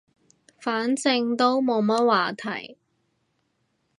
[0.59, 2.79] 反正都冇乜話題